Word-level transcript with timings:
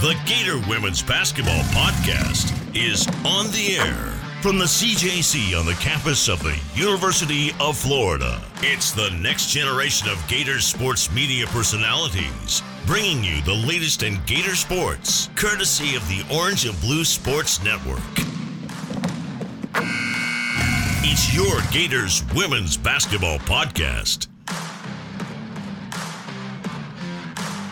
The 0.00 0.16
Gator 0.24 0.58
Women's 0.66 1.02
Basketball 1.02 1.60
Podcast 1.74 2.54
is 2.74 3.06
on 3.22 3.52
the 3.52 3.76
air 3.76 4.14
from 4.40 4.56
the 4.56 4.64
CJC 4.64 5.54
on 5.60 5.66
the 5.66 5.74
campus 5.74 6.26
of 6.26 6.42
the 6.42 6.58
University 6.74 7.50
of 7.60 7.76
Florida. 7.76 8.40
It's 8.62 8.92
the 8.92 9.10
next 9.20 9.50
generation 9.50 10.08
of 10.08 10.26
Gator 10.26 10.58
sports 10.60 11.12
media 11.12 11.46
personalities, 11.48 12.62
bringing 12.86 13.22
you 13.22 13.42
the 13.42 13.52
latest 13.52 14.02
in 14.02 14.18
Gator 14.24 14.56
sports, 14.56 15.28
courtesy 15.36 15.96
of 15.96 16.08
the 16.08 16.24
Orange 16.34 16.64
and 16.64 16.80
Blue 16.80 17.04
Sports 17.04 17.62
Network. 17.62 18.00
It's 21.04 21.34
your 21.34 21.60
Gators 21.72 22.24
Women's 22.34 22.78
Basketball 22.78 23.38
Podcast. 23.40 24.29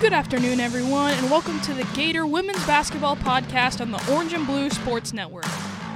Good 0.00 0.12
afternoon, 0.12 0.60
everyone, 0.60 1.10
and 1.14 1.28
welcome 1.28 1.60
to 1.62 1.74
the 1.74 1.82
Gator 1.92 2.24
Women's 2.24 2.64
Basketball 2.64 3.16
Podcast 3.16 3.80
on 3.80 3.91
the 3.91 4.00
Orange 4.12 4.32
and 4.32 4.46
Blue 4.46 4.70
Sports 4.70 5.12
Network. 5.12 5.48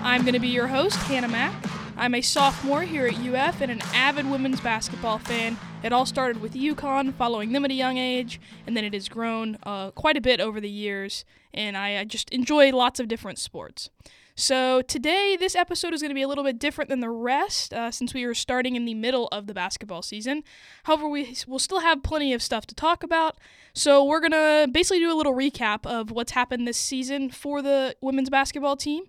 I'm 0.03 0.23
going 0.23 0.35
to 0.35 0.41
be 0.41 0.49
your 0.49 0.67
host, 0.67 0.97
Hannah 0.97 1.29
Mack. 1.29 1.55
I'm 1.97 2.13
a 2.17 2.21
sophomore 2.21 2.83
here 2.83 3.07
at 3.07 3.15
UF 3.15 3.61
and 3.61 3.71
an 3.71 3.81
avid 3.95 4.29
women's 4.29 4.61
basketball 4.61 5.21
fan. 5.21 5.57
It 5.85 5.93
all 5.93 6.05
started 6.05 6.43
with 6.43 6.55
UConn, 6.55 7.15
following 7.15 7.53
them 7.53 7.65
at 7.65 7.71
a 7.71 7.75
young 7.75 7.97
age, 7.97 8.41
and 8.67 8.77
then 8.77 8.85
it 8.85 8.93
has 8.93 9.09
grown 9.09 9.57
uh, 9.63 9.93
quite 9.93 10.17
a 10.17 10.21
bit 10.21 10.41
over 10.41 10.61
the 10.61 10.69
years, 10.69 11.25
and 11.55 11.77
I, 11.77 11.99
I 11.99 12.05
just 12.05 12.29
enjoy 12.31 12.73
lots 12.73 12.99
of 12.99 13.07
different 13.07 13.39
sports. 13.39 13.89
So, 14.35 14.81
today, 14.81 15.37
this 15.39 15.55
episode 15.55 15.93
is 15.93 16.01
going 16.01 16.11
to 16.11 16.15
be 16.15 16.23
a 16.23 16.29
little 16.29 16.43
bit 16.43 16.59
different 16.59 16.89
than 16.89 17.01
the 17.01 17.11
rest 17.11 17.75
uh, 17.75 17.91
since 17.91 18.15
we 18.15 18.25
are 18.25 18.33
starting 18.33 18.77
in 18.77 18.87
the 18.87 18.95
middle 18.95 19.29
of 19.29 19.47
the 19.47 19.53
basketball 19.53 20.01
season. 20.01 20.43
However, 20.85 21.07
we 21.07 21.37
will 21.47 21.59
still 21.59 21.81
have 21.81 22.03
plenty 22.03 22.33
of 22.33 22.43
stuff 22.43 22.67
to 22.69 22.75
talk 22.75 23.03
about. 23.03 23.37
So, 23.75 24.03
we're 24.03 24.21
going 24.21 24.33
to 24.33 24.69
basically 24.73 25.01
do 25.01 25.13
a 25.13 25.17
little 25.17 25.35
recap 25.35 25.85
of 25.85 26.11
what's 26.11 26.33
happened 26.33 26.67
this 26.67 26.79
season 26.79 27.29
for 27.29 27.61
the 27.61 27.95
women's 28.01 28.31
basketball 28.31 28.77
team. 28.77 29.05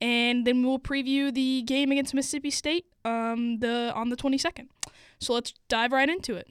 And 0.00 0.44
then 0.44 0.66
we'll 0.66 0.80
preview 0.80 1.32
the 1.32 1.62
game 1.62 1.92
against 1.92 2.12
Mississippi 2.12 2.50
State 2.50 2.86
um, 3.04 3.60
the, 3.60 3.92
on 3.94 4.08
the 4.08 4.16
22nd. 4.16 4.66
So, 5.20 5.34
let's 5.34 5.54
dive 5.68 5.92
right 5.92 6.08
into 6.08 6.34
it. 6.34 6.48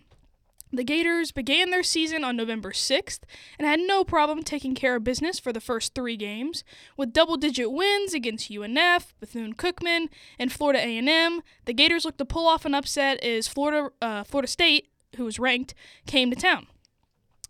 The 0.75 0.83
Gators 0.83 1.31
began 1.31 1.69
their 1.69 1.83
season 1.83 2.23
on 2.23 2.35
November 2.35 2.71
6th 2.71 3.19
and 3.59 3.67
had 3.67 3.79
no 3.79 4.03
problem 4.03 4.41
taking 4.41 4.73
care 4.73 4.95
of 4.95 5.03
business 5.03 5.37
for 5.37 5.53
the 5.53 5.61
first 5.61 5.93
three 5.93 6.17
games. 6.17 6.63
With 6.97 7.13
double-digit 7.13 7.71
wins 7.71 8.15
against 8.15 8.49
UNF, 8.49 9.13
Bethune-Cookman, 9.19 10.09
and 10.39 10.51
Florida 10.51 10.79
A&M, 10.79 11.43
the 11.65 11.73
Gators 11.73 12.05
looked 12.05 12.17
to 12.17 12.25
pull 12.25 12.47
off 12.47 12.65
an 12.65 12.73
upset 12.73 13.23
as 13.23 13.47
Florida, 13.47 13.91
uh, 14.01 14.23
Florida 14.23 14.47
State, 14.47 14.87
who 15.15 15.25
was 15.25 15.37
ranked, 15.37 15.75
came 16.07 16.31
to 16.31 16.35
town. 16.35 16.65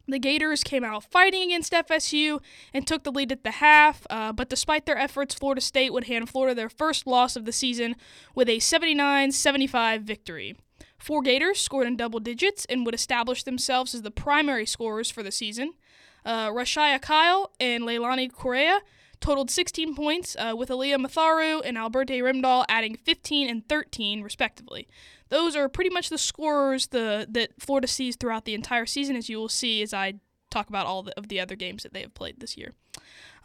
The 0.06 0.20
Gators 0.20 0.62
came 0.62 0.84
out 0.84 1.06
fighting 1.06 1.44
against 1.44 1.72
FSU 1.72 2.42
and 2.74 2.86
took 2.86 3.04
the 3.04 3.12
lead 3.12 3.32
at 3.32 3.46
the 3.46 3.52
half, 3.52 4.06
uh, 4.10 4.34
but 4.34 4.50
despite 4.50 4.86
their 4.86 4.98
efforts, 4.98 5.34
Florida 5.34 5.62
State 5.62 5.94
would 5.94 6.08
hand 6.08 6.30
Florida 6.30 6.54
their 6.54 6.68
first 6.68 7.08
loss 7.08 7.38
of 7.38 7.46
the 7.46 7.54
season 7.54 7.96
with 8.36 8.50
a 8.50 8.60
79 8.60 9.32
75 9.32 10.02
victory. 10.02 10.58
Four 11.04 11.22
Gators 11.22 11.60
scored 11.60 11.86
in 11.86 11.98
double 11.98 12.22
digits 12.22 12.64
and 12.70 12.86
would 12.86 12.96
establish 12.96 13.44
themselves 13.44 13.94
as 13.94 14.04
the 14.04 14.10
primary 14.10 14.66
scorers 14.66 15.10
for 15.10 15.22
the 15.22 15.34
season. 15.34 15.74
Uh, 16.24 16.50
Ra 16.54 16.64
Shaya 16.64 17.02
Kyle 17.02 17.52
and 17.60 17.84
Leilani 17.84 18.32
Correa 18.32 18.80
totaled 19.20 19.52
16 19.52 19.96
points, 19.96 20.38
uh, 20.40 20.54
with 20.56 20.70
Aaliyah 20.70 21.06
Matharu 21.06 21.62
and 21.66 21.78
Alberte 21.78 22.22
Rimdahl 22.22 22.64
adding 22.70 22.96
15 22.96 23.50
and 23.50 23.68
13, 23.68 24.22
respectively. 24.22 24.88
Those 25.28 25.58
are 25.58 25.68
pretty 25.68 25.90
much 25.90 26.08
the 26.08 26.18
scorers 26.18 26.88
the, 26.88 27.28
that 27.30 27.50
Florida 27.60 27.88
sees 27.88 28.16
throughout 28.16 28.46
the 28.46 28.54
entire 28.54 28.86
season, 28.86 29.18
as 29.18 29.28
you 29.28 29.38
will 29.40 29.50
see 29.50 29.82
as 29.82 29.94
I 29.94 30.14
talk 30.52 30.70
about 30.70 30.86
all 30.86 31.04
the, 31.04 31.18
of 31.18 31.28
the 31.28 31.42
other 31.42 31.58
games 31.58 31.84
that 31.84 31.94
they 31.94 32.02
have 32.02 32.14
played 32.14 32.40
this 32.40 32.58
year. 32.58 32.72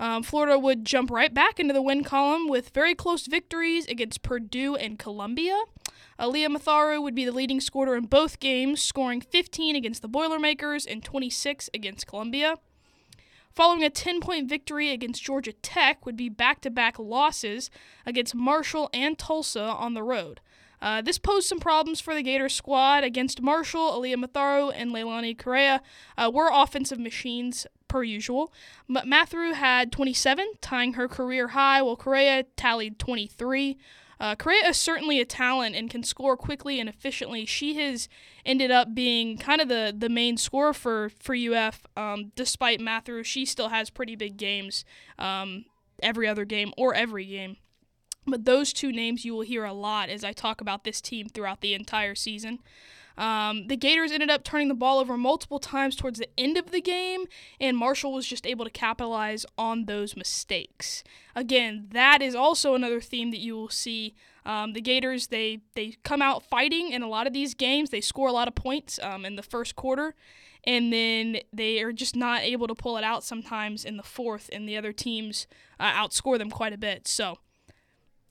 Um, 0.00 0.22
Florida 0.22 0.58
would 0.58 0.84
jump 0.84 1.10
right 1.10 1.32
back 1.32 1.58
into 1.58 1.74
the 1.74 1.82
win 1.82 2.04
column 2.04 2.48
with 2.48 2.70
very 2.70 2.94
close 2.94 3.26
victories 3.26 3.86
against 3.86 4.22
Purdue 4.22 4.76
and 4.76 4.98
Columbia. 4.98 5.60
Aaliyah 6.20 6.56
Matharu 6.56 7.02
would 7.02 7.14
be 7.14 7.24
the 7.24 7.32
leading 7.32 7.60
scorer 7.60 7.96
in 7.96 8.06
both 8.06 8.40
games, 8.40 8.80
scoring 8.80 9.20
15 9.20 9.74
against 9.74 10.02
the 10.02 10.08
Boilermakers 10.08 10.86
and 10.86 11.02
26 11.02 11.70
against 11.74 12.06
Columbia. 12.06 12.56
Following 13.52 13.82
a 13.82 13.90
10 13.90 14.20
point 14.20 14.48
victory 14.48 14.90
against 14.90 15.22
Georgia 15.22 15.52
Tech 15.52 16.06
would 16.06 16.16
be 16.16 16.28
back 16.28 16.60
to 16.60 16.70
back 16.70 16.96
losses 16.98 17.70
against 18.06 18.34
Marshall 18.34 18.88
and 18.92 19.18
Tulsa 19.18 19.62
on 19.62 19.94
the 19.94 20.02
road. 20.04 20.40
Uh, 20.80 21.02
this 21.02 21.18
posed 21.18 21.48
some 21.48 21.60
problems 21.60 22.00
for 22.00 22.14
the 22.14 22.22
Gators 22.22 22.54
squad. 22.54 23.04
Against 23.04 23.42
Marshall, 23.42 23.92
Aaliyah 23.92 24.24
Matharu 24.24 24.72
and 24.74 24.92
Leilani 24.92 25.36
Correa 25.36 25.82
uh, 26.16 26.30
were 26.32 26.50
offensive 26.52 26.98
machines 26.98 27.66
per 27.88 28.02
usual. 28.02 28.52
But 28.88 29.04
Matharu 29.04 29.54
had 29.54 29.90
27, 29.90 30.54
tying 30.60 30.94
her 30.94 31.08
career 31.08 31.48
high, 31.48 31.82
while 31.82 31.96
Correa 31.96 32.44
tallied 32.56 32.98
23. 32.98 33.76
Uh, 34.20 34.34
Correa 34.34 34.68
is 34.68 34.76
certainly 34.76 35.20
a 35.20 35.24
talent 35.24 35.76
and 35.76 35.88
can 35.88 36.02
score 36.02 36.36
quickly 36.36 36.80
and 36.80 36.88
efficiently. 36.88 37.46
She 37.46 37.76
has 37.76 38.08
ended 38.44 38.70
up 38.70 38.94
being 38.94 39.38
kind 39.38 39.60
of 39.60 39.68
the, 39.68 39.94
the 39.96 40.08
main 40.08 40.36
scorer 40.36 40.72
for, 40.72 41.10
for 41.20 41.34
UF. 41.34 41.86
Um, 41.96 42.32
despite 42.34 42.80
Matharu, 42.80 43.24
she 43.24 43.44
still 43.44 43.68
has 43.68 43.90
pretty 43.90 44.16
big 44.16 44.36
games 44.36 44.84
um, 45.18 45.66
every 46.02 46.26
other 46.26 46.44
game 46.44 46.72
or 46.76 46.94
every 46.94 47.26
game. 47.26 47.58
But 48.30 48.44
those 48.44 48.72
two 48.72 48.92
names 48.92 49.24
you 49.24 49.34
will 49.34 49.42
hear 49.42 49.64
a 49.64 49.72
lot 49.72 50.08
as 50.08 50.24
I 50.24 50.32
talk 50.32 50.60
about 50.60 50.84
this 50.84 51.00
team 51.00 51.28
throughout 51.28 51.60
the 51.60 51.74
entire 51.74 52.14
season. 52.14 52.60
Um, 53.18 53.66
the 53.66 53.76
Gators 53.76 54.12
ended 54.12 54.30
up 54.30 54.44
turning 54.44 54.68
the 54.68 54.74
ball 54.74 55.00
over 55.00 55.16
multiple 55.16 55.58
times 55.58 55.96
towards 55.96 56.20
the 56.20 56.28
end 56.38 56.56
of 56.56 56.70
the 56.70 56.80
game, 56.80 57.24
and 57.60 57.76
Marshall 57.76 58.12
was 58.12 58.24
just 58.24 58.46
able 58.46 58.64
to 58.64 58.70
capitalize 58.70 59.44
on 59.58 59.86
those 59.86 60.16
mistakes. 60.16 61.02
Again, 61.34 61.88
that 61.90 62.22
is 62.22 62.36
also 62.36 62.74
another 62.74 63.00
theme 63.00 63.32
that 63.32 63.40
you 63.40 63.56
will 63.56 63.68
see. 63.68 64.14
Um, 64.46 64.72
the 64.72 64.80
Gators 64.80 65.26
they 65.26 65.60
they 65.74 65.96
come 66.04 66.22
out 66.22 66.44
fighting 66.44 66.92
in 66.92 67.02
a 67.02 67.08
lot 67.08 67.26
of 67.26 67.32
these 67.32 67.54
games. 67.54 67.90
They 67.90 68.00
score 68.00 68.28
a 68.28 68.32
lot 68.32 68.46
of 68.46 68.54
points 68.54 69.00
um, 69.02 69.24
in 69.24 69.34
the 69.34 69.42
first 69.42 69.74
quarter, 69.74 70.14
and 70.62 70.92
then 70.92 71.38
they 71.52 71.82
are 71.82 71.92
just 71.92 72.14
not 72.14 72.42
able 72.42 72.68
to 72.68 72.74
pull 72.74 72.96
it 72.96 73.04
out 73.04 73.24
sometimes 73.24 73.84
in 73.84 73.96
the 73.96 74.04
fourth, 74.04 74.48
and 74.52 74.68
the 74.68 74.76
other 74.76 74.92
teams 74.92 75.48
uh, 75.80 75.90
outscore 75.90 76.38
them 76.38 76.50
quite 76.50 76.72
a 76.72 76.78
bit. 76.78 77.08
So 77.08 77.38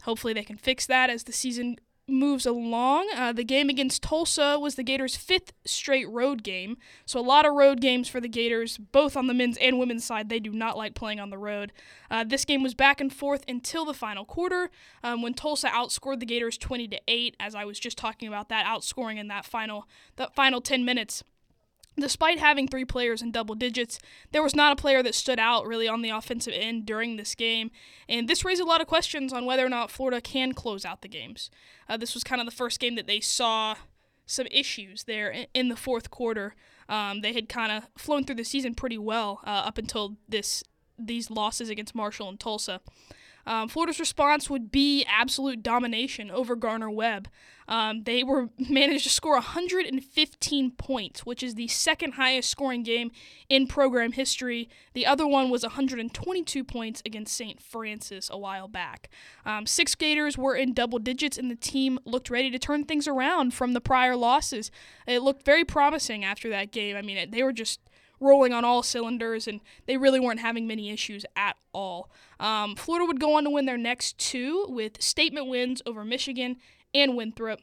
hopefully 0.03 0.33
they 0.33 0.43
can 0.43 0.57
fix 0.57 0.85
that 0.85 1.09
as 1.09 1.23
the 1.23 1.33
season 1.33 1.77
moves 2.07 2.45
along. 2.45 3.09
Uh, 3.15 3.33
the 3.33 3.43
game 3.43 3.69
against 3.69 4.01
Tulsa 4.01 4.57
was 4.59 4.75
the 4.75 4.83
Gators' 4.83 5.15
fifth 5.15 5.51
straight 5.65 6.07
road 6.09 6.43
game. 6.43 6.77
So, 7.05 7.19
a 7.19 7.21
lot 7.21 7.45
of 7.45 7.53
road 7.53 7.81
games 7.81 8.07
for 8.07 8.21
the 8.21 8.29
Gators, 8.29 8.77
both 8.77 9.17
on 9.17 9.27
the 9.27 9.33
men's 9.33 9.57
and 9.57 9.77
women's 9.77 10.05
side. 10.05 10.29
They 10.29 10.39
do 10.39 10.51
not 10.51 10.77
like 10.77 10.95
playing 10.95 11.19
on 11.19 11.29
the 11.29 11.37
road. 11.37 11.73
Uh, 12.09 12.23
this 12.23 12.45
game 12.45 12.63
was 12.63 12.73
back 12.73 13.01
and 13.01 13.11
forth 13.11 13.43
until 13.47 13.85
the 13.85 13.93
final 13.93 14.25
quarter 14.25 14.69
um, 15.03 15.21
when 15.21 15.33
Tulsa 15.33 15.67
outscored 15.67 16.19
the 16.19 16.25
Gators 16.25 16.57
20 16.57 16.87
to 16.89 17.01
8, 17.07 17.35
as 17.39 17.55
I 17.55 17.65
was 17.65 17.79
just 17.79 17.97
talking 17.97 18.27
about 18.27 18.49
that, 18.49 18.65
outscoring 18.65 19.17
in 19.17 19.27
that 19.27 19.45
final, 19.45 19.87
that 20.15 20.33
final 20.33 20.61
10 20.61 20.85
minutes. 20.85 21.23
Despite 21.99 22.37
having 22.37 22.67
three 22.67 22.85
players 22.85 23.21
in 23.23 23.31
double 23.31 23.55
digits, 23.55 23.99
there 24.31 24.43
was 24.43 24.55
not 24.55 24.71
a 24.71 24.81
player 24.81 25.01
that 25.01 25.15
stood 25.15 25.39
out 25.39 25.65
really 25.65 25.87
on 25.87 26.03
the 26.03 26.11
offensive 26.11 26.53
end 26.55 26.85
during 26.85 27.15
this 27.15 27.33
game, 27.33 27.71
and 28.07 28.27
this 28.27 28.45
raised 28.45 28.61
a 28.61 28.65
lot 28.65 28.81
of 28.81 28.87
questions 28.87 29.33
on 29.33 29.45
whether 29.45 29.65
or 29.65 29.69
not 29.69 29.89
Florida 29.89 30.21
can 30.21 30.53
close 30.53 30.85
out 30.85 31.01
the 31.01 31.07
games. 31.07 31.49
Uh, 31.89 31.97
this 31.97 32.13
was 32.13 32.23
kind 32.23 32.39
of 32.39 32.45
the 32.45 32.55
first 32.55 32.79
game 32.79 32.95
that 32.95 33.07
they 33.07 33.19
saw 33.19 33.75
some 34.27 34.47
issues 34.51 35.05
there 35.05 35.45
in 35.53 35.69
the 35.69 35.75
fourth 35.75 36.11
quarter. 36.11 36.53
Um, 36.87 37.21
they 37.21 37.33
had 37.33 37.49
kind 37.49 37.71
of 37.71 37.87
flown 37.97 38.23
through 38.23 38.35
the 38.35 38.43
season 38.43 38.75
pretty 38.75 38.97
well 38.97 39.41
uh, 39.45 39.49
up 39.49 39.77
until 39.77 40.17
this 40.29 40.63
these 40.99 41.29
losses 41.29 41.69
against 41.69 41.93
Marshall 41.93 42.27
and 42.27 42.39
Tulsa. 42.39 42.81
Um, 43.47 43.69
Florida's 43.69 43.99
response 43.99 44.49
would 44.49 44.71
be 44.71 45.05
absolute 45.09 45.63
domination 45.63 46.29
over 46.29 46.55
Gardner-Webb. 46.55 47.29
Um, 47.69 48.03
they 48.03 48.23
were 48.23 48.49
managed 48.69 49.05
to 49.05 49.09
score 49.09 49.33
115 49.33 50.71
points, 50.71 51.25
which 51.25 51.41
is 51.41 51.55
the 51.55 51.67
second 51.69 52.13
highest 52.13 52.49
scoring 52.49 52.83
game 52.83 53.11
in 53.49 53.65
program 53.65 54.11
history. 54.11 54.69
The 54.93 55.05
other 55.05 55.25
one 55.25 55.49
was 55.49 55.63
122 55.63 56.63
points 56.65 57.01
against 57.05 57.35
St. 57.35 57.61
Francis 57.61 58.29
a 58.31 58.37
while 58.37 58.67
back. 58.67 59.09
Um, 59.45 59.65
six 59.65 59.95
Gators 59.95 60.37
were 60.37 60.55
in 60.55 60.73
double 60.73 60.99
digits, 60.99 61.37
and 61.37 61.49
the 61.49 61.55
team 61.55 61.99
looked 62.05 62.29
ready 62.29 62.51
to 62.51 62.59
turn 62.59 62.83
things 62.83 63.07
around 63.07 63.53
from 63.53 63.73
the 63.73 63.81
prior 63.81 64.15
losses. 64.15 64.71
It 65.07 65.21
looked 65.21 65.45
very 65.45 65.63
promising 65.63 66.25
after 66.25 66.49
that 66.49 66.71
game. 66.71 66.97
I 66.97 67.01
mean, 67.01 67.31
they 67.31 67.43
were 67.43 67.53
just 67.53 67.79
rolling 68.19 68.53
on 68.53 68.65
all 68.65 68.83
cylinders, 68.83 69.47
and 69.47 69.61
they 69.85 69.97
really 69.97 70.19
weren't 70.19 70.39
having 70.39 70.67
many 70.67 70.89
issues 70.89 71.25
at 71.35 71.55
all. 71.73 72.09
Um, 72.39 72.75
Florida 72.75 73.05
would 73.05 73.19
go 73.19 73.37
on 73.37 73.43
to 73.43 73.49
win 73.49 73.65
their 73.65 73.77
next 73.77 74.17
two 74.17 74.65
with 74.69 75.01
statement 75.01 75.47
wins 75.47 75.81
over 75.85 76.03
Michigan 76.03 76.57
and 76.93 77.15
Winthrop. 77.15 77.59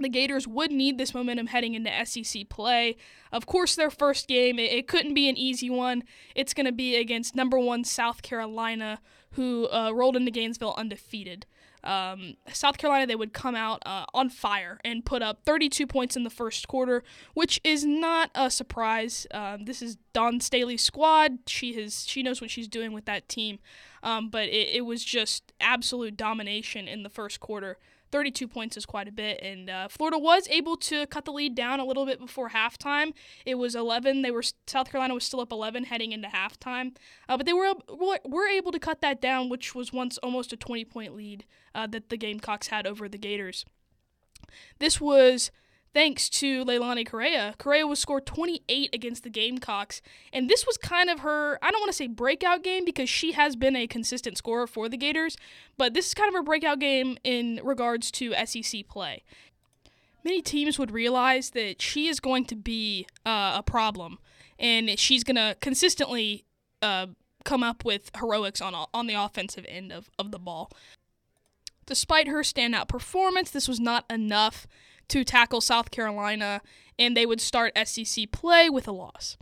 The 0.00 0.08
Gators 0.08 0.46
would 0.46 0.70
need 0.70 0.96
this 0.96 1.12
momentum 1.12 1.48
heading 1.48 1.74
into 1.74 1.90
SEC 2.04 2.48
play. 2.48 2.96
Of 3.32 3.46
course, 3.46 3.74
their 3.74 3.90
first 3.90 4.28
game, 4.28 4.58
it, 4.58 4.72
it 4.72 4.88
couldn't 4.88 5.14
be 5.14 5.28
an 5.28 5.36
easy 5.36 5.70
one. 5.70 6.04
It's 6.34 6.54
going 6.54 6.66
to 6.66 6.72
be 6.72 6.96
against 6.96 7.34
number 7.34 7.58
one 7.58 7.84
South 7.84 8.22
Carolina, 8.22 9.00
who 9.32 9.68
uh, 9.70 9.90
rolled 9.92 10.16
into 10.16 10.30
Gainesville 10.30 10.74
undefeated. 10.76 11.46
um, 11.84 12.36
South 12.52 12.76
Carolina, 12.78 13.06
they 13.06 13.14
would 13.14 13.32
come 13.32 13.54
out 13.54 13.82
uh, 13.86 14.04
on 14.12 14.30
fire 14.30 14.78
and 14.84 15.04
put 15.04 15.22
up 15.22 15.44
32 15.44 15.86
points 15.86 16.16
in 16.16 16.24
the 16.24 16.30
first 16.30 16.66
quarter, 16.66 17.02
which 17.34 17.60
is 17.62 17.84
not 17.84 18.30
a 18.34 18.50
surprise. 18.50 19.26
Um, 19.30 19.64
this 19.64 19.80
is 19.80 19.96
Dawn 20.12 20.40
Staley's 20.40 20.82
squad. 20.82 21.38
She 21.46 21.74
has 21.74 22.06
she 22.06 22.22
knows 22.22 22.40
what 22.40 22.50
she's 22.50 22.68
doing 22.68 22.92
with 22.92 23.04
that 23.04 23.28
team, 23.28 23.58
um, 24.02 24.28
but 24.28 24.48
it, 24.48 24.68
it 24.76 24.84
was 24.86 25.04
just 25.04 25.52
absolute 25.60 26.16
domination 26.16 26.88
in 26.88 27.02
the 27.04 27.10
first 27.10 27.38
quarter. 27.40 27.78
32 28.10 28.48
points 28.48 28.76
is 28.76 28.86
quite 28.86 29.08
a 29.08 29.12
bit, 29.12 29.40
and 29.42 29.68
uh, 29.68 29.88
Florida 29.88 30.18
was 30.18 30.48
able 30.48 30.76
to 30.76 31.06
cut 31.06 31.24
the 31.24 31.32
lead 31.32 31.54
down 31.54 31.80
a 31.80 31.84
little 31.84 32.06
bit 32.06 32.18
before 32.18 32.50
halftime. 32.50 33.12
It 33.44 33.56
was 33.56 33.74
11. 33.74 34.22
They 34.22 34.30
were 34.30 34.42
South 34.66 34.90
Carolina 34.90 35.14
was 35.14 35.24
still 35.24 35.40
up 35.40 35.52
11 35.52 35.84
heading 35.84 36.12
into 36.12 36.28
halftime, 36.28 36.96
uh, 37.28 37.36
but 37.36 37.46
they 37.46 37.52
were 37.52 37.74
were 38.24 38.48
able 38.48 38.72
to 38.72 38.78
cut 38.78 39.00
that 39.00 39.20
down, 39.20 39.48
which 39.48 39.74
was 39.74 39.92
once 39.92 40.18
almost 40.18 40.52
a 40.52 40.56
20 40.56 40.84
point 40.84 41.14
lead 41.14 41.44
uh, 41.74 41.86
that 41.86 42.08
the 42.08 42.16
Gamecocks 42.16 42.68
had 42.68 42.86
over 42.86 43.08
the 43.08 43.18
Gators. 43.18 43.64
This 44.78 45.00
was 45.00 45.50
thanks 45.98 46.28
to 46.28 46.64
Leilani 46.64 47.04
Correa. 47.04 47.56
Correa 47.58 47.84
was 47.84 47.98
scored 47.98 48.24
28 48.24 48.90
against 48.92 49.24
the 49.24 49.30
Gamecocks, 49.30 50.00
and 50.32 50.48
this 50.48 50.64
was 50.64 50.76
kind 50.76 51.10
of 51.10 51.18
her, 51.20 51.58
I 51.60 51.72
don't 51.72 51.80
want 51.80 51.90
to 51.90 51.96
say 51.96 52.06
breakout 52.06 52.62
game 52.62 52.84
because 52.84 53.10
she 53.10 53.32
has 53.32 53.56
been 53.56 53.74
a 53.74 53.88
consistent 53.88 54.38
scorer 54.38 54.68
for 54.68 54.88
the 54.88 54.96
Gators, 54.96 55.36
but 55.76 55.94
this 55.94 56.06
is 56.06 56.14
kind 56.14 56.28
of 56.28 56.34
her 56.34 56.42
breakout 56.44 56.78
game 56.78 57.18
in 57.24 57.60
regards 57.64 58.12
to 58.12 58.32
SEC 58.46 58.86
play. 58.86 59.24
Many 60.22 60.40
teams 60.40 60.78
would 60.78 60.92
realize 60.92 61.50
that 61.50 61.82
she 61.82 62.06
is 62.06 62.20
going 62.20 62.44
to 62.44 62.54
be 62.54 63.04
uh, 63.26 63.54
a 63.56 63.64
problem, 63.64 64.18
and 64.56 64.96
she's 65.00 65.24
going 65.24 65.34
to 65.34 65.56
consistently 65.60 66.44
uh, 66.80 67.08
come 67.44 67.64
up 67.64 67.84
with 67.84 68.12
heroics 68.16 68.60
on, 68.60 68.72
on 68.94 69.08
the 69.08 69.14
offensive 69.14 69.66
end 69.68 69.90
of, 69.90 70.10
of 70.16 70.30
the 70.30 70.38
ball. 70.38 70.70
Despite 71.88 72.28
her 72.28 72.40
standout 72.40 72.86
performance, 72.86 73.50
this 73.50 73.66
was 73.66 73.80
not 73.80 74.04
enough 74.10 74.66
to 75.08 75.24
tackle 75.24 75.62
South 75.62 75.90
Carolina, 75.90 76.60
and 76.98 77.16
they 77.16 77.24
would 77.24 77.40
start 77.40 77.72
SEC 77.82 78.30
play 78.30 78.68
with 78.68 78.86
a 78.86 78.92
loss. 78.92 79.38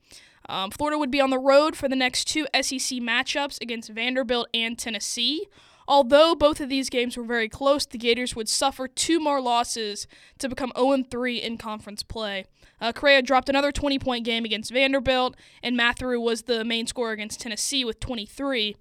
Um, 0.49 0.71
Florida 0.71 0.97
would 0.97 1.11
be 1.11 1.21
on 1.21 1.31
the 1.31 1.41
road 1.41 1.75
for 1.75 1.89
the 1.89 1.97
next 1.97 2.27
two 2.27 2.47
SEC 2.55 3.01
matchups 3.01 3.61
against 3.61 3.91
Vanderbilt 3.91 4.47
and 4.55 4.79
Tennessee. 4.79 5.49
Although 5.89 6.37
both 6.37 6.61
of 6.61 6.69
these 6.69 6.89
games 6.89 7.17
were 7.17 7.25
very 7.25 7.49
close, 7.49 7.85
the 7.85 7.99
Gators 7.99 8.37
would 8.37 8.49
suffer 8.49 8.87
two 8.87 9.19
more 9.19 9.41
losses 9.41 10.07
to 10.39 10.49
become 10.49 10.71
0 10.79 11.03
3 11.11 11.37
in 11.43 11.59
conference 11.59 12.05
play. 12.05 12.45
Uh, 12.81 12.93
Correa 12.93 13.23
dropped 13.23 13.49
another 13.49 13.73
20 13.73 13.99
point 13.99 14.25
game 14.25 14.45
against 14.45 14.73
Vanderbilt, 14.73 15.35
and 15.65 15.77
Matharu 15.77 16.23
was 16.23 16.43
the 16.43 16.65
main 16.65 16.87
scorer 16.87 17.11
against 17.11 17.41
Tennessee 17.41 17.85
with 17.85 17.99
23. 17.99 18.77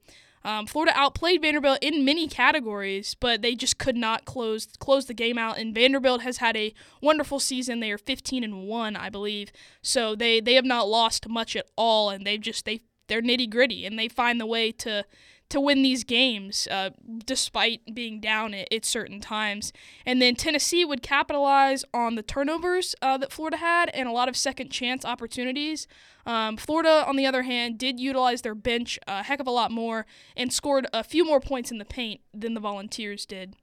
Um, 0.45 0.67
Florida 0.67 0.93
outplayed 0.95 1.41
Vanderbilt 1.41 1.79
in 1.81 2.05
many 2.05 2.27
categories, 2.27 3.15
but 3.19 3.41
they 3.41 3.55
just 3.55 3.79
could 3.79 3.97
not 3.97 4.25
close 4.25 4.67
close 4.77 5.07
the 5.07 5.15
game 5.15 5.39
out. 5.39 5.57
And 5.57 5.73
Vanderbilt 5.73 6.21
has 6.21 6.37
had 6.37 6.55
a 6.55 6.73
wonderful 7.01 7.39
season. 7.39 7.79
They 7.79 7.91
are 7.91 7.97
15 7.97 8.43
and 8.43 8.67
one, 8.67 8.95
I 8.95 9.09
believe. 9.09 9.51
So 9.81 10.13
they 10.15 10.39
they 10.39 10.53
have 10.53 10.63
not 10.63 10.87
lost 10.87 11.27
much 11.27 11.55
at 11.55 11.65
all, 11.75 12.11
and 12.11 12.27
they've 12.27 12.39
just 12.39 12.65
they 12.65 12.81
they're 13.07 13.23
nitty 13.23 13.49
gritty, 13.49 13.87
and 13.87 13.97
they 13.97 14.07
find 14.07 14.39
the 14.39 14.45
way 14.45 14.71
to 14.71 15.03
to 15.49 15.59
win 15.59 15.83
these 15.83 16.03
games 16.03 16.67
uh, 16.71 16.89
despite 17.25 17.81
being 17.93 18.19
down 18.19 18.53
at, 18.53 18.71
at, 18.71 18.85
certain 18.85 19.19
times. 19.19 19.71
And 20.05 20.21
then 20.21 20.35
Tennessee 20.35 20.85
would 20.85 21.01
capitalize 21.01 21.85
on 21.93 22.15
the 22.15 22.23
turnovers 22.23 22.95
uh, 23.01 23.17
that 23.17 23.31
Florida 23.31 23.57
had 23.57 23.89
and 23.89 24.07
a 24.07 24.11
lot 24.11 24.27
of 24.27 24.35
second 24.35 24.69
chance 24.69 25.05
opportunities. 25.05 25.87
Um, 26.25 26.57
Florida, 26.57 27.05
on 27.07 27.15
the 27.15 27.25
other 27.25 27.43
hand, 27.43 27.77
did 27.77 27.99
utilize 27.99 28.41
their 28.41 28.55
bench 28.55 28.97
a 29.07 29.23
heck 29.23 29.39
of 29.39 29.47
a 29.47 29.51
lot 29.51 29.71
more 29.71 30.05
and 30.35 30.51
scored 30.51 30.87
a 30.93 31.03
few 31.03 31.23
more 31.23 31.39
points 31.39 31.71
in 31.71 31.77
the 31.77 31.85
paint 31.85 32.21
than 32.33 32.53
the 32.53 32.59
Volunteers 32.59 33.25
did. 33.25 33.55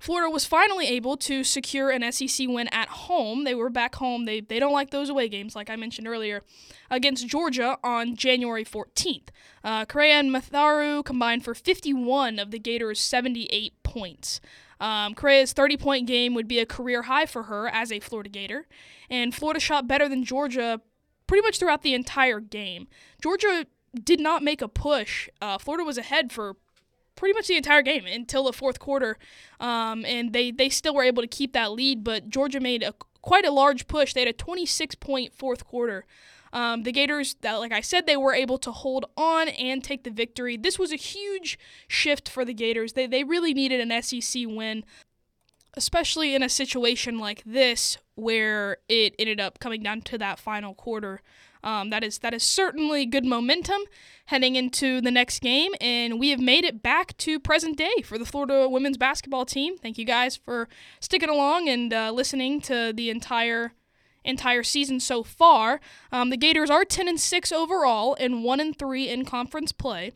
Florida 0.00 0.30
was 0.30 0.46
finally 0.46 0.86
able 0.86 1.18
to 1.18 1.44
secure 1.44 1.90
an 1.90 2.10
SEC 2.10 2.48
win 2.48 2.68
at 2.68 2.88
home. 2.88 3.44
They 3.44 3.54
were 3.54 3.68
back 3.68 3.96
home. 3.96 4.24
They, 4.24 4.40
they 4.40 4.58
don't 4.58 4.72
like 4.72 4.90
those 4.90 5.10
away 5.10 5.28
games, 5.28 5.54
like 5.54 5.68
I 5.68 5.76
mentioned 5.76 6.08
earlier, 6.08 6.42
against 6.90 7.28
Georgia 7.28 7.78
on 7.84 8.16
January 8.16 8.64
14th. 8.64 9.28
Uh, 9.62 9.84
Correa 9.84 10.14
and 10.14 10.34
Matharu 10.34 11.04
combined 11.04 11.44
for 11.44 11.54
51 11.54 12.38
of 12.38 12.50
the 12.50 12.58
Gators' 12.58 12.98
78 12.98 13.74
points. 13.82 14.40
Um, 14.80 15.14
Correa's 15.14 15.52
30 15.52 15.76
point 15.76 16.06
game 16.06 16.32
would 16.32 16.48
be 16.48 16.58
a 16.58 16.66
career 16.66 17.02
high 17.02 17.26
for 17.26 17.44
her 17.44 17.68
as 17.68 17.92
a 17.92 18.00
Florida 18.00 18.30
Gator, 18.30 18.66
and 19.10 19.34
Florida 19.34 19.60
shot 19.60 19.86
better 19.86 20.08
than 20.08 20.24
Georgia 20.24 20.80
pretty 21.26 21.42
much 21.42 21.58
throughout 21.58 21.82
the 21.82 21.92
entire 21.92 22.40
game. 22.40 22.88
Georgia 23.22 23.66
did 24.02 24.18
not 24.18 24.42
make 24.42 24.62
a 24.62 24.68
push. 24.68 25.28
Uh, 25.42 25.58
Florida 25.58 25.84
was 25.84 25.98
ahead 25.98 26.32
for 26.32 26.56
pretty 27.20 27.34
much 27.34 27.48
the 27.48 27.56
entire 27.56 27.82
game 27.82 28.06
until 28.06 28.44
the 28.44 28.52
fourth 28.52 28.78
quarter, 28.78 29.18
um, 29.60 30.06
and 30.06 30.32
they 30.32 30.50
they 30.50 30.70
still 30.70 30.94
were 30.94 31.04
able 31.04 31.22
to 31.22 31.28
keep 31.28 31.52
that 31.52 31.70
lead. 31.70 32.02
But 32.02 32.30
Georgia 32.30 32.60
made 32.60 32.82
a 32.82 32.94
quite 33.20 33.44
a 33.44 33.50
large 33.50 33.86
push. 33.86 34.14
They 34.14 34.22
had 34.22 34.28
a 34.28 34.32
26 34.32 34.94
point 34.96 35.34
fourth 35.34 35.64
quarter. 35.66 36.06
Um, 36.52 36.82
the 36.82 36.90
Gators, 36.90 37.36
like 37.44 37.70
I 37.72 37.82
said, 37.82 38.06
they 38.06 38.16
were 38.16 38.34
able 38.34 38.58
to 38.58 38.72
hold 38.72 39.04
on 39.16 39.48
and 39.50 39.84
take 39.84 40.02
the 40.02 40.10
victory. 40.10 40.56
This 40.56 40.78
was 40.80 40.92
a 40.92 40.96
huge 40.96 41.58
shift 41.86 42.28
for 42.28 42.44
the 42.44 42.54
Gators. 42.54 42.94
They, 42.94 43.06
they 43.06 43.22
really 43.22 43.54
needed 43.54 43.80
an 43.80 44.02
SEC 44.02 44.46
win, 44.48 44.82
especially 45.74 46.34
in 46.34 46.42
a 46.42 46.48
situation 46.48 47.18
like 47.18 47.42
this 47.44 47.98
where 48.14 48.78
it 48.88 49.14
ended 49.18 49.40
up 49.40 49.58
coming 49.58 49.82
down 49.82 50.02
to 50.02 50.18
that 50.18 50.38
final 50.38 50.74
quarter. 50.74 51.20
Um, 51.62 51.90
that 51.90 52.02
is 52.02 52.18
that 52.20 52.32
is 52.32 52.42
certainly 52.42 53.04
good 53.04 53.24
momentum 53.24 53.82
heading 54.26 54.56
into 54.56 55.00
the 55.00 55.10
next 55.10 55.40
game, 55.40 55.72
and 55.80 56.18
we 56.18 56.30
have 56.30 56.40
made 56.40 56.64
it 56.64 56.82
back 56.82 57.16
to 57.18 57.38
present 57.38 57.76
day 57.76 58.02
for 58.02 58.18
the 58.18 58.24
Florida 58.24 58.68
women's 58.68 58.96
basketball 58.96 59.44
team. 59.44 59.76
Thank 59.76 59.98
you 59.98 60.06
guys 60.06 60.36
for 60.36 60.68
sticking 61.00 61.28
along 61.28 61.68
and 61.68 61.92
uh, 61.92 62.12
listening 62.12 62.60
to 62.62 62.92
the 62.94 63.10
entire 63.10 63.72
entire 64.24 64.62
season 64.62 65.00
so 65.00 65.22
far. 65.22 65.80
Um, 66.12 66.30
the 66.30 66.36
Gators 66.36 66.70
are 66.70 66.84
10 66.84 67.08
and 67.08 67.20
6 67.20 67.52
overall 67.52 68.16
and 68.20 68.44
1 68.44 68.60
and 68.60 68.78
3 68.78 69.08
in 69.08 69.24
conference 69.24 69.72
play. 69.72 70.12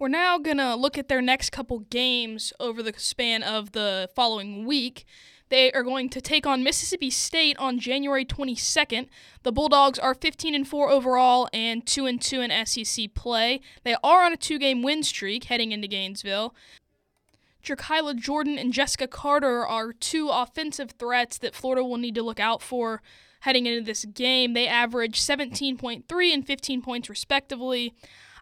We're 0.00 0.06
now 0.06 0.38
going 0.38 0.58
to 0.58 0.76
look 0.76 0.96
at 0.96 1.08
their 1.08 1.20
next 1.20 1.50
couple 1.50 1.80
games 1.80 2.52
over 2.60 2.84
the 2.84 2.94
span 2.96 3.42
of 3.42 3.72
the 3.72 4.08
following 4.14 4.64
week. 4.64 5.04
They 5.48 5.72
are 5.72 5.82
going 5.82 6.08
to 6.10 6.20
take 6.20 6.46
on 6.46 6.62
Mississippi 6.62 7.10
State 7.10 7.56
on 7.58 7.80
January 7.80 8.24
22nd. 8.24 9.08
The 9.42 9.50
Bulldogs 9.50 9.98
are 9.98 10.14
15 10.14 10.54
and 10.54 10.68
4 10.68 10.88
overall 10.88 11.48
and 11.52 11.84
2 11.84 12.06
and 12.06 12.22
2 12.22 12.42
in 12.42 12.66
SEC 12.66 13.12
play. 13.14 13.60
They 13.82 13.96
are 14.04 14.24
on 14.24 14.32
a 14.32 14.36
two-game 14.36 14.82
win 14.82 15.02
streak 15.02 15.44
heading 15.44 15.72
into 15.72 15.88
Gainesville. 15.88 16.54
JerKaila 17.64 18.14
Jordan 18.16 18.56
and 18.56 18.72
Jessika 18.72 19.10
Carter 19.10 19.66
are 19.66 19.92
two 19.92 20.28
offensive 20.28 20.92
threats 20.92 21.38
that 21.38 21.56
Florida 21.56 21.82
will 21.82 21.96
need 21.96 22.14
to 22.14 22.22
look 22.22 22.38
out 22.38 22.62
for 22.62 23.02
heading 23.40 23.66
into 23.66 23.84
this 23.84 24.04
game. 24.04 24.52
They 24.52 24.68
average 24.68 25.20
17.3 25.20 26.34
and 26.34 26.46
15 26.46 26.82
points 26.82 27.10
respectively. 27.10 27.94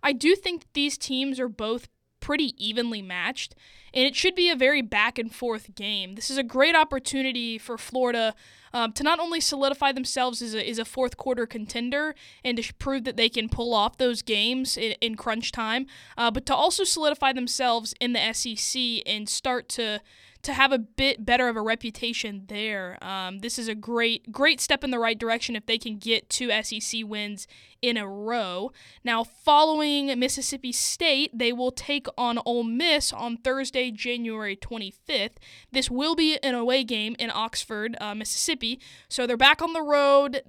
I 0.03 0.13
do 0.13 0.35
think 0.35 0.67
these 0.73 0.99
teams 0.99 1.39
are 1.41 1.49
both 1.49 1.89
pretty 2.21 2.55
evenly 2.59 3.03
matched, 3.03 3.55
and 3.95 4.05
it 4.05 4.17
should 4.17 4.35
be 4.35 4.51
a 4.51 4.57
very 4.57 4.83
back 4.83 5.19
and 5.19 5.35
forth 5.35 5.75
game. 5.75 6.15
This 6.15 6.31
is 6.31 6.39
a 6.39 6.43
great 6.43 6.75
opportunity 6.75 7.57
for 7.57 7.79
Florida 7.79 8.35
um, 8.73 8.93
to 8.93 9.03
not 9.03 9.21
only 9.21 9.41
solidify 9.41 9.93
themselves 9.93 10.43
as 10.43 10.55
a, 10.55 10.69
as 10.69 10.79
a 10.79 10.85
fourth 10.85 11.17
quarter 11.17 11.47
contender 11.47 12.15
and 12.45 12.57
to 12.59 12.75
prove 12.75 13.05
that 13.05 13.17
they 13.17 13.29
can 13.29 13.49
pull 13.49 13.73
off 13.73 13.97
those 13.97 14.23
games 14.23 14.77
in, 14.77 14.93
in 15.01 15.15
crunch 15.15 15.53
time, 15.53 15.87
uh, 16.19 16.31
but 16.31 16.47
to 16.47 16.55
also 16.55 16.85
solidify 16.85 17.33
themselves 17.33 17.95
in 18.01 18.13
the 18.13 18.33
SEC 18.33 18.83
and 19.07 19.29
start 19.29 19.69
to 19.69 20.01
to 20.47 20.53
have 20.53 20.71
a 20.71 20.79
bit 20.79 21.27
better 21.27 21.49
of 21.49 21.57
a 21.57 21.61
reputation 21.61 22.45
there. 22.47 22.99
Um, 23.03 23.41
this 23.41 23.59
is 23.59 23.67
a 23.67 23.75
great, 23.75 24.31
great 24.31 24.61
step 24.61 24.85
in 24.85 24.93
the 24.93 24.99
right 24.99 25.19
direction 25.19 25.57
if 25.57 25.67
they 25.67 25.77
can 25.77 25.99
get 25.99 26.31
two 26.31 26.51
SEC 26.63 27.03
wins 27.05 27.49
in 27.83 27.97
a 27.97 28.07
row. 28.07 28.71
Now, 29.03 29.25
following 29.25 30.17
Mississippi 30.19 30.71
State, 30.71 31.37
they 31.37 31.53
will 31.53 31.73
take 31.73 32.07
on 32.17 32.39
Ole 32.47 32.63
Miss 32.63 33.13
on 33.13 33.39
Thursday, 33.39 33.91
January 33.91 34.55
25th. 34.57 35.39
This 35.73 35.91
will 35.91 36.15
be 36.15 36.39
an 36.39 36.55
away 36.55 36.85
game 36.85 37.17
in 37.19 37.33
Oxford, 37.35 37.97
uh, 38.01 38.15
Mississippi. 38.15 38.81
So 39.09 39.27
they're 39.27 39.37
back 39.37 39.61
on 39.61 39.73
the 39.73 39.83
road. 39.83 40.43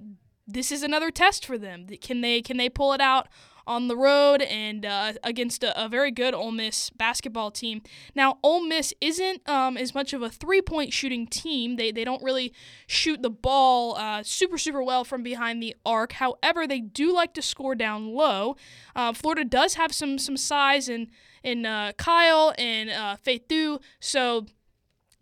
This 0.46 0.70
is 0.70 0.84
another 0.84 1.10
test 1.10 1.44
for 1.44 1.58
them. 1.58 1.88
Can 2.00 2.20
they 2.20 2.40
can 2.40 2.56
they 2.56 2.68
pull 2.68 2.92
it 2.92 3.00
out 3.00 3.26
on 3.68 3.86
the 3.86 3.96
road 3.96 4.40
and 4.42 4.84
uh, 4.86 5.12
against 5.22 5.62
a, 5.62 5.84
a, 5.84 5.88
very 5.88 6.10
good 6.10 6.32
Ole 6.32 6.50
Miss 6.50 6.88
basketball 6.90 7.50
team. 7.50 7.82
Now, 8.14 8.38
Ole 8.42 8.64
Miss 8.66 8.94
isn't 9.00 9.46
um, 9.48 9.76
as 9.76 9.94
much 9.94 10.14
of 10.14 10.22
a 10.22 10.30
three 10.30 10.62
point 10.62 10.92
shooting 10.92 11.26
team. 11.26 11.76
They, 11.76 11.92
they 11.92 12.02
don't 12.02 12.22
really 12.22 12.52
shoot 12.86 13.22
the 13.22 13.30
ball 13.30 13.96
uh, 13.96 14.22
super, 14.22 14.56
super 14.56 14.82
well 14.82 15.04
from 15.04 15.22
behind 15.22 15.62
the 15.62 15.76
arc. 15.84 16.12
However, 16.14 16.66
they 16.66 16.80
do 16.80 17.14
like 17.14 17.34
to 17.34 17.42
score 17.42 17.74
down 17.74 18.08
low. 18.14 18.56
Uh, 18.96 19.12
Florida 19.12 19.44
does 19.44 19.74
have 19.74 19.92
some, 19.92 20.18
some 20.18 20.38
size 20.38 20.88
in, 20.88 21.08
in 21.42 21.66
uh, 21.66 21.92
Kyle 21.98 22.54
and 22.56 22.88
uh, 22.88 23.16
Faith 23.16 23.46
Du, 23.48 23.78
so 24.00 24.46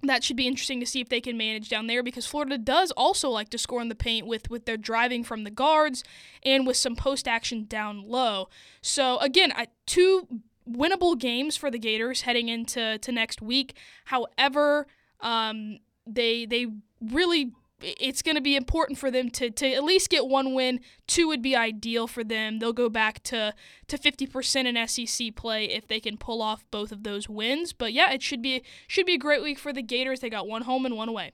that 0.03 0.23
should 0.23 0.37
be 0.37 0.47
interesting 0.47 0.81
to 0.81 0.87
see 0.87 1.01
if 1.01 1.09
they 1.09 1.21
can 1.21 1.37
manage 1.37 1.69
down 1.69 1.87
there 1.87 2.03
because 2.03 2.27
Florida 2.27 2.59
does 2.59 2.91
also 2.93 3.31
like 3.31 3.49
to 3.51 3.59
score 3.59 3.81
in 3.81 3.89
the 3.89 3.95
paint 3.95 4.27
with 4.27 4.51
with 4.51 4.67
their 4.67 4.77
driving 4.77 5.25
from 5.25 5.45
the 5.45 5.51
guards 5.51 6.05
and 6.45 6.67
with 6.67 6.77
some 6.77 6.97
post 6.97 7.27
action 7.27 7.65
down 7.65 8.07
low. 8.07 8.49
So 8.83 9.19
again, 9.19 9.53
I, 9.57 9.69
two 9.87 10.29
winnable 10.69 11.19
games 11.19 11.57
for 11.57 11.71
the 11.71 11.79
Gators 11.79 12.23
heading 12.23 12.49
into 12.49 12.99
to 12.99 13.13
next 13.13 13.41
week. 13.41 13.75
However, 14.07 14.87
um, 15.21 15.79
they 16.07 16.47
they 16.47 16.67
really 17.01 17.53
it's 17.81 18.23
going 18.23 18.37
to 18.37 18.41
be 18.41 18.57
important 18.57 18.99
for 18.99 19.11
them 19.11 19.31
to, 19.31 19.51
to 19.51 19.73
at 19.73 19.85
least 19.85 20.09
get 20.09 20.27
one 20.27 20.55
win. 20.55 20.81
Two 21.07 21.29
would 21.29 21.43
be 21.43 21.55
ideal 21.55 22.07
for 22.07 22.25
them. 22.25 22.59
They'll 22.59 22.73
go 22.73 22.89
back 22.89 23.23
to, 23.25 23.55
to 23.89 23.99
50% 23.99 24.65
in 24.65 24.89
SEC 24.89 25.35
play 25.35 25.67
if 25.67 25.87
they 25.87 26.01
can 26.01 26.17
pull 26.17 26.41
off 26.41 26.65
both 26.71 26.91
of 26.91 27.03
those 27.03 27.29
wins. 27.29 27.73
But 27.73 27.93
yeah, 27.93 28.13
it 28.13 28.23
should 28.23 28.41
be 28.41 28.63
should 28.87 29.07
be 29.07 29.15
a 29.15 29.19
great 29.19 29.43
week 29.43 29.59
for 29.59 29.73
the 29.73 29.83
Gators. 29.83 30.21
They 30.21 30.31
got 30.31 30.49
one 30.49 30.63
home 30.63 30.87
and 30.87 30.97
one 30.97 31.09
away. 31.09 31.33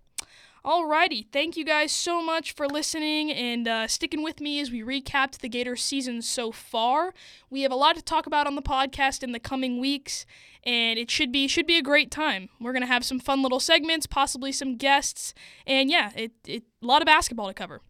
Alrighty, 0.64 1.26
thank 1.32 1.56
you 1.56 1.64
guys 1.64 1.90
so 1.90 2.22
much 2.22 2.52
for 2.52 2.68
listening 2.68 3.32
and 3.32 3.66
uh, 3.66 3.88
sticking 3.88 4.22
with 4.22 4.40
me 4.40 4.60
as 4.60 4.70
we 4.70 4.80
recapped 4.80 5.38
the 5.38 5.48
Gators 5.48 5.82
season 5.82 6.22
so 6.22 6.52
far. 6.52 7.12
We 7.50 7.62
have 7.62 7.72
a 7.72 7.76
lot 7.76 7.96
to 7.96 8.02
talk 8.02 8.26
about 8.26 8.46
on 8.46 8.54
the 8.54 8.62
podcast 8.62 9.24
in 9.24 9.32
the 9.32 9.40
coming 9.40 9.80
weeks, 9.80 10.24
and 10.62 11.00
it 11.00 11.10
should 11.10 11.32
be 11.32 11.48
should 11.48 11.66
be 11.66 11.78
a 11.78 11.82
great 11.82 12.12
time. 12.12 12.48
We're 12.60 12.72
gonna 12.72 12.86
have 12.86 13.04
some 13.04 13.18
fun 13.18 13.42
little 13.42 13.58
segments, 13.58 14.06
possibly 14.06 14.52
some 14.52 14.76
guests, 14.76 15.34
and 15.66 15.90
yeah, 15.90 16.12
it, 16.14 16.30
it 16.46 16.62
a 16.80 16.86
lot 16.86 17.02
of 17.02 17.06
basketball 17.06 17.48
to 17.48 17.54
cover. 17.54 17.80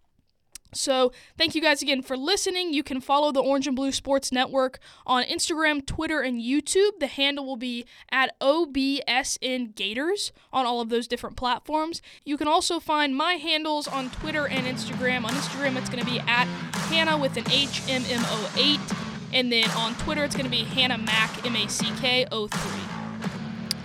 So, 0.75 1.13
thank 1.37 1.55
you 1.55 1.61
guys 1.61 1.83
again 1.83 2.01
for 2.03 2.17
listening. 2.17 2.73
You 2.73 2.83
can 2.83 3.01
follow 3.01 3.31
the 3.31 3.41
Orange 3.41 3.67
and 3.67 3.77
Blue 3.77 3.93
Sports 3.93 4.33
Network 4.33 4.79
on 5.07 5.23
Instagram, 5.25 5.85
Twitter, 5.85 6.21
and 6.21 6.41
YouTube. 6.41 6.99
The 6.99 7.09
handle 7.09 7.45
will 7.45 7.57
be 7.57 7.85
at 8.11 8.39
OBSN 8.41 9.75
Gators 9.75 10.33
on 10.53 10.65
all 10.65 10.81
of 10.81 10.89
those 10.89 11.07
different 11.07 11.37
platforms. 11.37 12.01
You 12.25 12.39
can 12.39 12.49
also 12.49 12.81
find 12.81 13.15
my 13.15 13.35
handles 13.35 13.87
on 13.87 14.09
Twitter 14.11 14.49
and 14.49 14.67
Instagram. 14.67 15.25
On 15.25 15.33
Instagram, 15.33 15.77
it's 15.77 15.91
going 15.91 16.05
to 16.05 16.11
be 16.11 16.21
at 16.21 16.47
Hannah 16.89 17.19
with 17.19 17.37
an 17.37 17.45
HMMO8. 17.45 18.97
And 19.35 19.53
then 19.53 19.71
on 19.73 19.95
Twitter, 19.97 20.25
it's 20.25 20.35
going 20.35 20.45
to 20.47 20.51
be 20.51 20.65
Hannah 20.65 20.99
Mack, 20.99 21.45
M 21.45 21.57
A 21.57 21.69
C 21.69 21.91
K 22.01 22.27
03. 22.31 22.49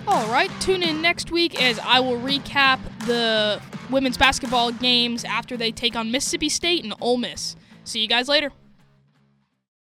All 0.07 0.29
right, 0.29 0.49
tune 0.61 0.83
in 0.83 1.01
next 1.01 1.31
week 1.31 1.61
as 1.61 1.79
I 1.79 1.99
will 1.99 2.17
recap 2.17 2.79
the 3.05 3.61
women's 3.89 4.17
basketball 4.17 4.71
games 4.71 5.23
after 5.23 5.57
they 5.57 5.71
take 5.71 5.95
on 5.95 6.11
Mississippi 6.11 6.49
State 6.49 6.83
and 6.83 6.93
Ole 7.01 7.17
Miss. 7.17 7.55
See 7.83 8.01
you 8.01 8.07
guys 8.07 8.27
later. 8.27 8.51